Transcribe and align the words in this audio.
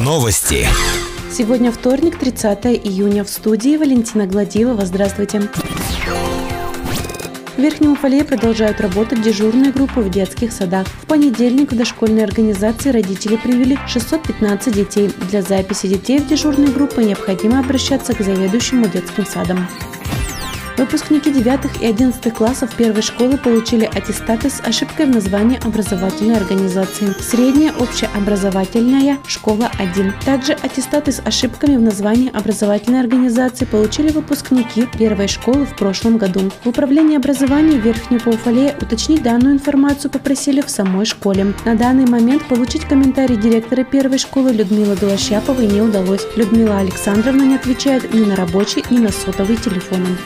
Новости. 0.00 0.66
Сегодня 1.30 1.70
вторник, 1.70 2.18
30 2.18 2.66
июня. 2.66 3.22
В 3.22 3.28
студии 3.28 3.76
Валентина 3.76 4.26
Гладилова. 4.26 4.84
Здравствуйте. 4.84 5.42
В 7.56 7.58
Верхнем 7.58 7.92
Уфале 7.92 8.24
продолжают 8.24 8.80
работать 8.80 9.22
дежурные 9.22 9.70
группы 9.70 10.00
в 10.00 10.10
детских 10.10 10.50
садах. 10.50 10.88
В 10.88 11.06
понедельник 11.06 11.70
в 11.70 11.76
дошкольной 11.76 12.24
организации 12.24 12.90
родители 12.90 13.36
привели 13.36 13.78
615 13.86 14.74
детей. 14.74 15.12
Для 15.30 15.42
записи 15.42 15.86
детей 15.86 16.18
в 16.18 16.26
дежурные 16.26 16.72
группы 16.72 17.04
необходимо 17.04 17.60
обращаться 17.60 18.14
к 18.14 18.20
заведующему 18.20 18.88
детским 18.88 19.24
садом. 19.24 19.68
Выпускники 20.82 21.30
9 21.30 21.80
и 21.80 21.86
11 21.86 22.34
классов 22.34 22.74
первой 22.74 23.02
школы 23.02 23.38
получили 23.38 23.84
аттестаты 23.84 24.50
с 24.50 24.60
ошибкой 24.60 25.06
в 25.06 25.10
названии 25.10 25.64
образовательной 25.64 26.36
организации. 26.36 27.14
Средняя 27.20 27.72
общеобразовательная 27.78 29.18
школа 29.28 29.70
1. 29.78 30.12
Также 30.24 30.54
аттестаты 30.54 31.12
с 31.12 31.22
ошибками 31.24 31.76
в 31.76 31.80
названии 31.82 32.36
образовательной 32.36 32.98
организации 32.98 33.64
получили 33.64 34.10
выпускники 34.10 34.88
первой 34.98 35.28
школы 35.28 35.66
в 35.66 35.76
прошлом 35.76 36.18
году. 36.18 36.50
В 36.64 36.70
управлении 36.70 37.16
образования 37.16 37.78
Верхнего 37.78 38.30
Уфалея 38.30 38.76
уточнить 38.80 39.22
данную 39.22 39.54
информацию 39.54 40.10
попросили 40.10 40.62
в 40.62 40.68
самой 40.68 41.06
школе. 41.06 41.54
На 41.64 41.76
данный 41.76 42.06
момент 42.06 42.44
получить 42.48 42.86
комментарий 42.86 43.36
директора 43.36 43.84
первой 43.84 44.18
школы 44.18 44.50
Людмилы 44.50 44.96
Голощаповой 44.96 45.68
не 45.68 45.80
удалось. 45.80 46.26
Людмила 46.34 46.78
Александровна 46.78 47.44
не 47.44 47.54
отвечает 47.54 48.12
ни 48.12 48.24
на 48.24 48.34
рабочий, 48.34 48.84
ни 48.90 48.98
на 48.98 49.12
сотовый 49.12 49.56
телефоны. 49.56 50.18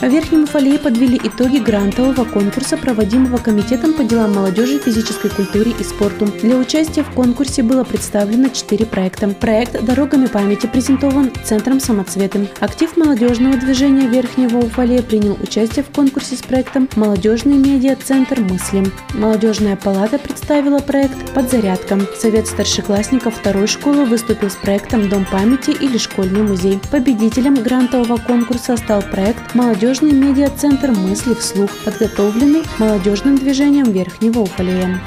В 0.00 0.08
Верхнем 0.08 0.42
Уфалее 0.42 0.78
подвели 0.78 1.18
итоги 1.22 1.58
грантового 1.58 2.24
конкурса, 2.24 2.76
проводимого 2.76 3.38
Комитетом 3.38 3.94
по 3.94 4.02
делам 4.02 4.34
молодежи, 4.34 4.78
физической 4.78 5.30
культуре 5.30 5.72
и 5.78 5.84
спорту. 5.84 6.26
Для 6.42 6.56
участия 6.56 7.04
в 7.04 7.10
конкурсе 7.10 7.62
было 7.62 7.84
представлено 7.84 8.48
четыре 8.48 8.86
проекта. 8.86 9.28
Проект 9.28 9.82
«Дорогами 9.82 10.26
памяти» 10.26 10.66
презентован 10.66 11.30
Центром 11.44 11.80
самоцветом. 11.80 12.48
Актив 12.60 12.96
молодежного 12.96 13.56
движения 13.56 14.08
Верхнего 14.08 14.58
Уфалея 14.58 15.00
принял 15.00 15.38
участие 15.40 15.84
в 15.84 15.94
конкурсе 15.94 16.36
с 16.36 16.42
проектом 16.42 16.88
«Молодежный 16.96 17.56
медиа-центр 17.56 18.40
мысли». 18.40 18.84
Молодежная 19.14 19.76
палата 19.76 20.18
представила 20.18 20.80
проект 20.80 21.32
«Подзарядка». 21.32 22.00
Совет 22.18 22.48
старшеклассников 22.48 23.36
второй 23.36 23.68
школы 23.68 24.04
выступил 24.04 24.50
с 24.50 24.56
проектом 24.56 25.08
«Дом 25.08 25.24
памяти» 25.30 25.70
или 25.70 25.98
«Школьный 25.98 26.42
музей». 26.42 26.80
Победителем 26.90 27.54
грантового 27.54 28.16
конкурса 28.18 28.76
стал 28.76 29.00
проект 29.00 29.54
«Молодежь 29.54 29.83
молодежный 29.84 30.12
медиа-центр 30.12 30.92
«Мысли 30.92 31.34
вслух», 31.34 31.70
подготовленный 31.84 32.62
молодежным 32.78 33.36
движением 33.36 33.92
Верхнего 33.92 34.40
Уфалея. 34.40 34.98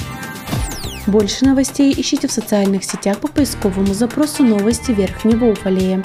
Больше 1.07 1.45
новостей 1.45 1.91
ищите 1.97 2.27
в 2.27 2.31
социальных 2.31 2.83
сетях 2.83 3.17
по 3.17 3.27
поисковому 3.27 3.95
запросу 3.95 4.43
«Новости 4.43 4.91
Верхнего 4.91 5.45
Уфалея». 5.45 6.03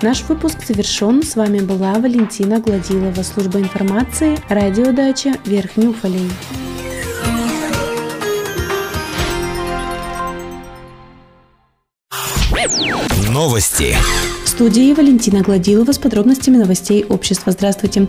Наш 0.00 0.22
выпуск 0.22 0.64
завершен. 0.66 1.22
С 1.22 1.36
вами 1.36 1.58
была 1.58 1.92
Валентина 1.96 2.60
Гладилова, 2.60 3.22
служба 3.22 3.58
информации, 3.58 4.38
радиодача 4.48 5.34
Верхний 5.44 5.88
Уфалей. 5.88 6.30
Новости 13.28 13.94
студии 14.62 14.94
Валентина 14.94 15.42
Гладилова 15.42 15.90
с 15.90 15.98
подробностями 15.98 16.56
новостей 16.56 17.04
общества. 17.08 17.50
Здравствуйте. 17.50 18.06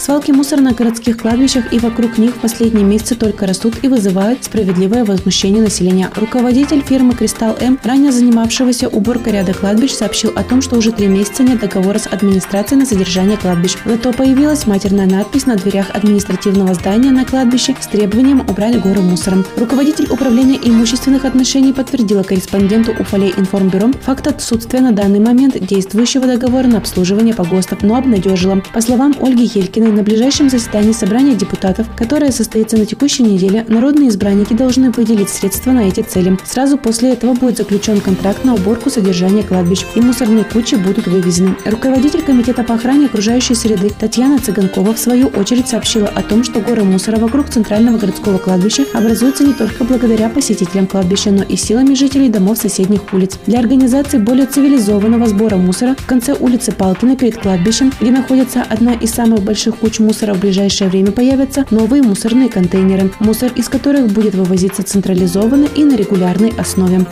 Свалки 0.00 0.30
мусора 0.30 0.62
на 0.62 0.72
городских 0.72 1.18
кладбищах 1.18 1.74
и 1.74 1.78
вокруг 1.78 2.16
них 2.16 2.34
в 2.34 2.40
последние 2.40 2.84
месяцы 2.86 3.16
только 3.16 3.46
растут 3.46 3.74
и 3.82 3.88
вызывают 3.88 4.42
справедливое 4.42 5.04
возмущение 5.04 5.62
населения. 5.62 6.10
Руководитель 6.16 6.80
фирмы 6.80 7.12
«Кристалл 7.12 7.54
М», 7.60 7.78
ранее 7.84 8.10
занимавшегося 8.10 8.88
уборкой 8.88 9.34
ряда 9.34 9.52
кладбищ, 9.52 9.92
сообщил 9.92 10.32
о 10.34 10.42
том, 10.42 10.62
что 10.62 10.78
уже 10.78 10.90
три 10.92 11.06
месяца 11.06 11.42
нет 11.42 11.60
договора 11.60 11.98
с 11.98 12.06
администрацией 12.06 12.80
на 12.80 12.86
содержание 12.86 13.36
кладбищ. 13.36 13.76
Зато 13.84 14.14
появилась 14.14 14.66
матерная 14.66 15.04
надпись 15.04 15.44
на 15.44 15.56
дверях 15.56 15.90
административного 15.92 16.72
здания 16.72 17.10
на 17.10 17.26
кладбище 17.26 17.76
с 17.78 17.86
требованием 17.86 18.40
убрать 18.40 18.80
горы 18.80 19.02
мусором. 19.02 19.44
Руководитель 19.58 20.06
управления 20.10 20.58
имущественных 20.64 21.26
отношений 21.26 21.74
подтвердила 21.74 22.22
корреспонденту 22.22 22.92
Уфалей 22.98 23.34
информбюро 23.36 23.90
факт 24.00 24.26
отсутствия 24.26 24.80
на 24.80 24.92
данный 24.92 25.20
момент 25.20 25.58
действующего 25.60 26.26
договора 26.26 26.68
на 26.68 26.78
обслуживание 26.78 27.34
погостов, 27.34 27.82
но 27.82 27.96
обнадежила. 27.96 28.62
По 28.72 28.80
словам 28.80 29.14
Ольги 29.20 29.44
Елькиной, 29.44 29.89
на 29.92 30.02
ближайшем 30.02 30.50
заседании 30.50 30.92
собрания 30.92 31.34
депутатов, 31.34 31.86
которое 31.96 32.32
состоится 32.32 32.76
на 32.76 32.86
текущей 32.86 33.22
неделе, 33.22 33.64
народные 33.68 34.08
избранники 34.08 34.52
должны 34.52 34.90
выделить 34.90 35.30
средства 35.30 35.72
на 35.72 35.88
эти 35.88 36.00
цели. 36.00 36.38
Сразу 36.44 36.78
после 36.78 37.12
этого 37.12 37.34
будет 37.34 37.56
заключен 37.56 38.00
контракт 38.00 38.44
на 38.44 38.54
уборку 38.54 38.90
содержания 38.90 39.42
кладбищ, 39.42 39.84
и 39.94 40.00
мусорные 40.00 40.44
кучи 40.44 40.74
будут 40.76 41.06
вывезены. 41.06 41.56
Руководитель 41.64 42.22
комитета 42.22 42.62
по 42.62 42.74
охране 42.74 43.06
окружающей 43.06 43.54
среды 43.54 43.90
Татьяна 43.98 44.38
Цыганкова 44.38 44.94
в 44.94 44.98
свою 44.98 45.28
очередь 45.28 45.68
сообщила 45.68 46.08
о 46.08 46.22
том, 46.22 46.44
что 46.44 46.60
горы 46.60 46.84
мусора 46.84 47.18
вокруг 47.18 47.48
центрального 47.48 47.98
городского 47.98 48.38
кладбища 48.38 48.84
образуются 48.94 49.44
не 49.44 49.52
только 49.52 49.84
благодаря 49.84 50.28
посетителям 50.28 50.86
кладбища, 50.86 51.30
но 51.30 51.42
и 51.42 51.56
силами 51.56 51.94
жителей 51.94 52.28
домов 52.28 52.58
соседних 52.58 53.12
улиц. 53.12 53.38
Для 53.46 53.60
организации 53.60 54.18
более 54.18 54.46
цивилизованного 54.46 55.26
сбора 55.26 55.56
мусора 55.56 55.96
в 55.98 56.06
конце 56.06 56.34
улицы 56.34 56.72
Палкина 56.72 57.16
перед 57.16 57.38
кладбищем, 57.38 57.92
где 58.00 58.10
находится 58.10 58.62
одна 58.62 58.94
из 58.94 59.10
самых 59.10 59.42
больших 59.42 59.79
куч 59.80 59.98
мусора 59.98 60.34
в 60.34 60.40
ближайшее 60.40 60.90
время 60.90 61.12
появятся 61.12 61.66
новые 61.70 62.02
мусорные 62.02 62.48
контейнеры, 62.48 63.10
мусор 63.18 63.50
из 63.56 63.68
которых 63.68 64.08
будет 64.08 64.34
вывозиться 64.34 64.82
централизованно 64.82 65.66
и 65.74 65.84
на 65.84 65.96
регулярной 65.96 66.52
основе. 66.58 67.06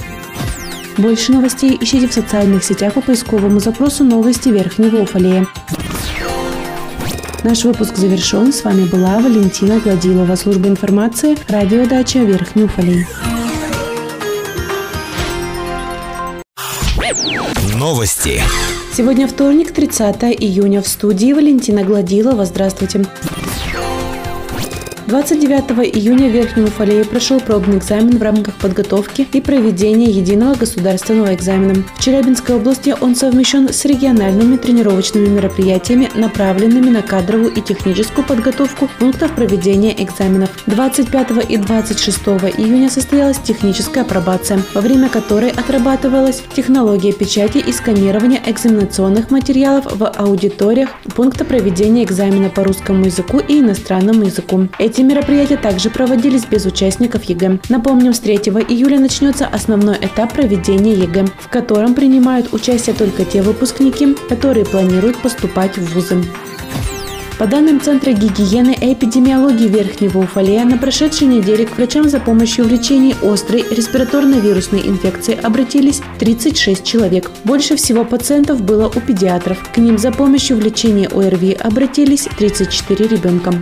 Больше 0.97 1.33
новостей 1.33 1.79
ищите 1.81 2.09
в 2.09 2.13
социальных 2.13 2.65
сетях 2.65 2.95
по 2.95 3.01
поисковому 3.01 3.61
запросу 3.61 4.05
«Новости 4.05 4.49
Верхнего 4.49 5.03
Уфалея». 5.03 5.47
Наш 7.45 7.65
выпуск 7.65 7.97
завершен. 7.97 8.53
С 8.53 8.65
вами 8.65 8.85
была 8.85 9.21
Валентина 9.21 9.79
Гладилова, 9.79 10.35
служба 10.35 10.69
информации, 10.69 11.37
радиодача 11.49 12.19
Верхний 12.19 12.65
Уфалей. 12.65 13.07
Новости. 17.79 18.43
Сегодня 18.93 19.29
вторник, 19.29 19.71
30 19.73 20.25
июня. 20.37 20.83
В 20.83 20.89
студии 20.89 21.33
Валентина 21.33 21.85
Гладилова. 21.85 22.45
Здравствуйте. 22.45 23.07
29 25.09 25.97
июня 25.97 26.29
в 26.29 26.33
Верхнем 26.33 26.65
Уфалее 26.65 27.03
прошел 27.03 27.41
пробный 27.41 27.79
экзамен 27.79 28.19
в 28.19 28.23
рамках 28.23 28.57
подготовки 28.57 29.27
и 29.33 29.41
проведения 29.41 30.11
единого 30.11 30.55
государственного 30.55 31.35
экзамена. 31.35 31.83
В 31.97 32.05
Челябинской 32.05 32.57
области 32.57 32.95
он 33.01 33.17
совмещен 33.17 33.71
с 33.73 33.87
региональными 33.87 34.59
тренировочными 34.59 35.29
мероприятиями, 35.29 36.11
направленными 36.15 36.91
на 36.91 37.01
кадровую 37.01 37.55
и 37.55 37.63
техническую 37.63 38.27
подготовку 38.27 38.91
пунктов 38.99 39.35
проведения 39.35 39.95
экзаменов. 39.99 40.51
25 40.67 41.49
и 41.49 41.57
26 41.57 42.19
июня 42.59 42.91
состоялась 42.91 43.39
техническая 43.39 44.05
апробация, 44.05 44.61
во 44.75 44.83
время 44.83 45.09
которой 45.09 45.49
отрабатывалась 45.49 46.43
технология 46.55 47.15
печати 47.15 47.57
и 47.57 47.73
сканирования 47.73 48.43
экзаменационных 48.45 49.31
материалов 49.31 49.87
в 49.91 50.07
аудиториях 50.07 50.91
пункта 51.17 51.47
проведения 51.47 52.05
экзамена 52.05 52.51
по 52.51 52.63
русскому 52.63 53.07
языку 53.07 53.39
и 53.39 53.61
иностранному 53.61 54.25
языку. 54.27 54.69
Эти 54.79 54.98
эти 54.99 55.05
мероприятия 55.05 55.57
также 55.57 55.91
проводились 55.91 56.45
без 56.45 56.67
участников 56.67 57.23
ЕГЭ. 57.23 57.61
Напомним, 57.69 58.13
с 58.13 58.19
3 58.19 58.35
июля 58.69 58.99
начнется 58.99 59.47
основной 59.47 59.95
этап 59.95 60.33
проведения 60.33 60.93
ЕГЭ, 60.93 61.27
в 61.39 61.49
котором 61.49 61.95
принимают 61.95 62.53
участие 62.53 62.97
только 62.97 63.25
те 63.25 63.41
выпускники, 63.43 64.17
которые 64.29 64.67
планируют 64.67 65.17
поступать 65.19 65.79
в 65.79 65.95
вузы. 65.95 66.17
По 67.39 67.47
данным 67.47 67.81
Центра 67.81 68.11
гигиены 68.11 68.77
и 68.81 68.93
эпидемиологии 68.93 69.69
Верхнего 69.69 70.19
Уфалея, 70.19 70.65
на 70.65 70.79
прошедшей 70.79 71.29
неделе 71.29 71.65
к 71.65 71.77
врачам 71.77 72.09
за 72.09 72.19
помощью 72.19 72.65
в 72.65 72.69
лечении 72.69 73.15
острой 73.23 73.65
респираторно-вирусной 73.71 74.89
инфекции 74.89 75.39
обратились 75.41 76.03
36 76.19 76.83
человек. 76.83 77.31
Больше 77.45 77.77
всего 77.77 78.05
пациентов 78.05 78.63
было 78.63 78.89
у 78.89 79.01
педиатров. 79.01 79.59
К 79.73 79.79
ним 79.79 79.97
за 79.97 80.11
помощью 80.11 80.57
в 80.57 80.61
лечении 80.61 81.07
ОРВИ 81.07 81.53
обратились 81.53 82.27
34 82.37 83.07
ребенка. 83.07 83.55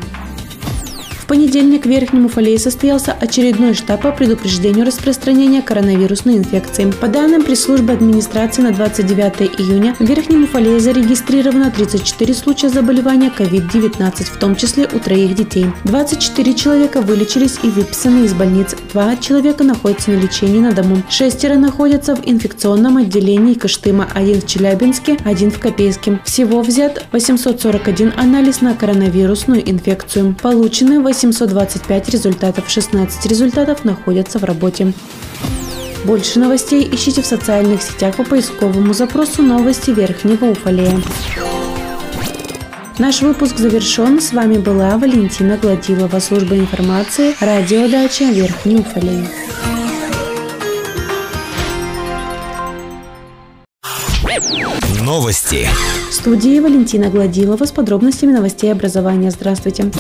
Понедельник 1.29 1.87
в 1.87 1.89
Верхнем 1.89 2.27
Уфалее 2.27 2.57
состоялся 2.57 3.13
очередной 3.13 3.75
штаб 3.75 4.03
по 4.03 4.13
предупреждению 4.13 4.87
распространения 4.87 5.61
коронавирусной 5.61 6.37
инфекции. 6.37 6.93
По 7.01 7.09
данным 7.09 7.43
пресс-службы 7.43 7.93
администрации 7.93 8.63
на 8.63 8.71
29 8.71 9.59
июня 9.59 9.97
в 9.99 10.05
Верхнем 10.05 10.45
Уфалее 10.45 10.79
зарегистрировано 10.79 11.73
34 11.73 12.33
случая 12.33 12.69
заболевания 12.69 13.33
COVID-19, 13.37 14.23
в 14.23 14.39
том 14.39 14.55
числе 14.55 14.89
у 14.93 15.01
троих 15.01 15.35
детей. 15.35 15.67
24 15.85 16.55
человека 16.55 17.01
вылечились 17.01 17.59
и 17.65 17.69
выписаны 17.69 18.25
из 18.25 18.33
больниц. 18.33 18.77
Два 18.93 19.17
человека 19.17 19.65
находятся 19.65 20.13
на 20.13 20.21
лечении 20.21 20.61
на 20.61 20.71
дому. 20.71 21.03
Шестеро 21.11 21.57
находятся 21.57 22.15
в 22.15 22.21
инфекционном 22.25 22.99
отделении 22.99 23.55
Кыштыма, 23.55 24.09
один 24.15 24.41
в 24.41 24.47
Челябинске, 24.47 25.17
один 25.25 25.51
в 25.51 25.59
Копейске. 25.59 26.21
Всего 26.25 26.63
взят 26.63 27.05
841 27.11 28.13
анализ 28.17 28.61
на 28.61 28.75
коронавирусную 28.75 29.69
инфекцию. 29.69 30.37
Получены 30.41 31.01
825 31.17 32.11
результатов, 32.11 32.69
16 32.69 33.25
результатов 33.27 33.85
находятся 33.85 34.39
в 34.39 34.45
работе. 34.45 34.93
Больше 36.05 36.39
новостей 36.39 36.87
ищите 36.93 37.23
в 37.23 37.27
социальных 37.27 37.83
сетях 37.83 38.17
по 38.17 38.25
поисковому 38.25 38.93
запросу 38.93 39.43
«Новости 39.43 39.91
Верхнего 39.91 40.51
Уфалея». 40.51 41.01
Наш 42.99 43.23
выпуск 43.23 43.57
завершен. 43.57 44.21
С 44.21 44.33
вами 44.33 44.59
была 44.59 44.99
Валентина 44.99 45.57
Гладилова, 45.57 46.19
служба 46.19 46.57
информации, 46.57 47.35
радиодача 47.41 48.25
Верхний 48.25 48.77
Уфалей. 48.77 49.27
Новости. 55.03 55.69
В 56.11 56.15
студии 56.15 56.61
Валентина 56.61 57.09
Гладилова 57.09 57.65
с 57.65 57.73
подробностями 57.73 58.33
новостей 58.33 58.71
образования. 58.71 59.31
Здравствуйте. 59.31 59.91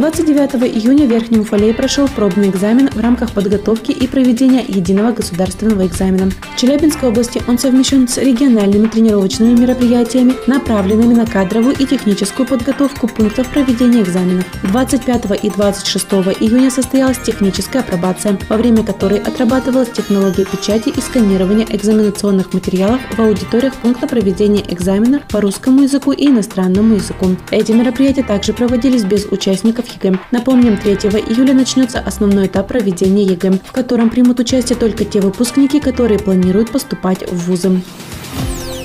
29 0.00 0.76
июня 0.76 1.04
в 1.04 1.10
Верхнем 1.10 1.40
Уфалее 1.40 1.74
прошел 1.74 2.08
пробный 2.08 2.48
экзамен 2.48 2.88
в 2.88 2.98
рамках 2.98 3.32
подготовки 3.32 3.90
и 3.90 4.06
проведения 4.06 4.64
единого 4.66 5.12
государственного 5.12 5.86
экзамена. 5.86 6.30
В 6.30 6.56
Челябинской 6.58 7.10
области 7.10 7.42
он 7.46 7.58
совмещен 7.58 8.08
с 8.08 8.16
региональными 8.16 8.86
тренировочными 8.86 9.60
мероприятиями, 9.60 10.36
направленными 10.46 11.12
на 11.12 11.26
кадровую 11.26 11.76
и 11.78 11.84
техническую 11.84 12.48
подготовку 12.48 13.08
пунктов 13.08 13.48
проведения 13.48 14.00
экзаменов. 14.00 14.46
25 14.72 15.44
и 15.44 15.50
26 15.50 16.06
июня 16.40 16.70
состоялась 16.70 17.18
техническая 17.18 17.82
апробация, 17.82 18.38
во 18.48 18.56
время 18.56 18.82
которой 18.82 19.18
отрабатывалась 19.18 19.90
технология 19.90 20.46
печати 20.46 20.88
и 20.88 21.00
сканирования 21.02 21.66
экзаменационных 21.68 22.54
материалов 22.54 23.02
в 23.14 23.20
аудиториях 23.20 23.74
пункта 23.74 24.06
проведения 24.06 24.64
экзамена 24.66 25.20
по 25.28 25.42
русскому 25.42 25.82
языку 25.82 26.12
и 26.12 26.26
иностранному 26.26 26.94
языку. 26.94 27.36
Эти 27.50 27.72
мероприятия 27.72 28.22
также 28.22 28.54
проводились 28.54 29.04
без 29.04 29.26
участников 29.26 29.89
ЕГЭ. 29.94 30.18
Напомним, 30.30 30.76
3 30.76 30.92
июля 30.92 31.54
начнется 31.54 31.98
основной 32.00 32.46
этап 32.46 32.68
проведения 32.68 33.24
ЕГЭ, 33.24 33.60
в 33.64 33.72
котором 33.72 34.10
примут 34.10 34.40
участие 34.40 34.78
только 34.78 35.04
те 35.04 35.20
выпускники, 35.20 35.80
которые 35.80 36.18
планируют 36.18 36.70
поступать 36.70 37.30
в 37.30 37.46
вузы. 37.46 37.82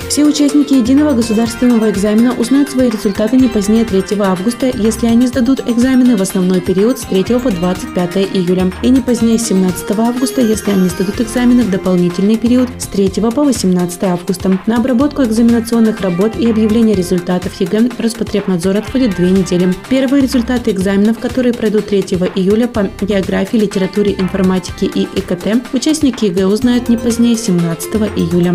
Все 0.08 0.24
участники 0.24 0.72
единого 0.72 1.12
государственного 1.12 1.90
экзамена 1.90 2.32
узнают 2.34 2.70
свои 2.70 2.88
результаты 2.88 3.36
не 3.36 3.48
позднее 3.48 3.84
3 3.84 4.18
августа, 4.20 4.70
если 4.72 5.08
они 5.08 5.26
сдадут 5.26 5.68
экзамены 5.68 6.16
в 6.16 6.22
основной 6.22 6.60
период 6.60 6.98
с 6.98 7.02
3 7.02 7.24
по 7.40 7.50
25 7.50 8.16
июля, 8.16 8.70
и 8.82 8.88
не 8.88 9.00
позднее 9.00 9.36
17 9.36 9.90
августа, 9.98 10.40
если 10.40 10.70
они 10.70 10.88
сдадут 10.88 11.20
экзамены 11.20 11.64
в 11.64 11.70
дополнительный 11.70 12.36
период 12.36 12.68
с 12.78 12.86
3 12.86 13.10
по 13.34 13.44
18 13.44 14.04
августа. 14.04 14.58
На 14.66 14.76
обработку 14.76 15.22
экзаменационных 15.24 16.00
работ 16.00 16.36
и 16.36 16.48
объявление 16.48 16.94
результатов 16.94 17.60
ЕГЭ 17.60 17.90
Рособрнадзор 17.98 18.76
отводит 18.76 19.16
две 19.16 19.30
недели. 19.30 19.74
Первые 19.88 20.22
результаты 20.22 20.70
экзаменов, 20.70 21.18
которые 21.18 21.52
пройдут 21.52 21.88
3 21.88 22.00
июля 22.36 22.68
по 22.68 22.88
географии, 23.02 23.58
литературе, 23.58 24.12
информатике 24.12 24.86
и 24.86 25.08
ИКТ, 25.16 25.74
участники 25.74 26.26
ЕГЭ 26.26 26.46
узнают 26.46 26.88
не 26.88 26.96
позднее 26.96 27.36
17 27.36 27.94
июля. 28.16 28.54